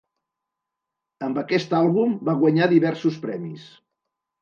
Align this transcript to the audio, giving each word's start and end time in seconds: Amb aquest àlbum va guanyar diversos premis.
Amb 1.27 1.41
aquest 1.43 1.77
àlbum 1.83 2.17
va 2.31 2.37
guanyar 2.43 2.73
diversos 2.75 3.25
premis. 3.29 3.73